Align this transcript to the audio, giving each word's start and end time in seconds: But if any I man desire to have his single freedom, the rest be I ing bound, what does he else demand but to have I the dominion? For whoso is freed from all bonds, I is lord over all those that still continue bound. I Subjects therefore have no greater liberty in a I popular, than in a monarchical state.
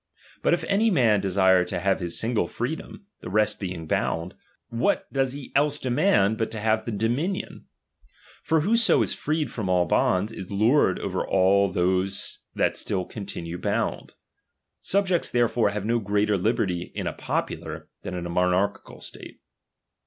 But 0.41 0.55
if 0.55 0.63
any 0.63 0.87
I 0.87 0.93
man 0.93 1.21
desire 1.21 1.63
to 1.65 1.79
have 1.79 1.99
his 1.99 2.19
single 2.19 2.47
freedom, 2.47 3.05
the 3.19 3.29
rest 3.29 3.59
be 3.59 3.69
I 3.71 3.75
ing 3.75 3.85
bound, 3.85 4.33
what 4.69 5.05
does 5.13 5.33
he 5.33 5.51
else 5.53 5.77
demand 5.77 6.39
but 6.39 6.49
to 6.53 6.59
have 6.59 6.79
I 6.79 6.83
the 6.85 6.91
dominion? 6.93 7.65
For 8.41 8.61
whoso 8.61 9.03
is 9.03 9.13
freed 9.13 9.51
from 9.51 9.69
all 9.69 9.85
bonds, 9.85 10.33
I 10.33 10.37
is 10.37 10.49
lord 10.49 10.97
over 10.97 11.23
all 11.23 11.71
those 11.71 12.39
that 12.55 12.75
still 12.75 13.05
continue 13.05 13.59
bound. 13.59 14.13
I 14.13 14.13
Subjects 14.81 15.29
therefore 15.29 15.69
have 15.69 15.85
no 15.85 15.99
greater 15.99 16.35
liberty 16.35 16.91
in 16.95 17.05
a 17.05 17.11
I 17.11 17.13
popular, 17.13 17.87
than 18.01 18.15
in 18.15 18.25
a 18.25 18.29
monarchical 18.31 19.01
state. 19.01 19.39